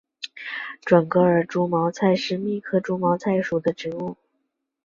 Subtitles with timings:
[0.83, 4.17] 准噶尔猪毛菜是苋科猪毛菜属的植物。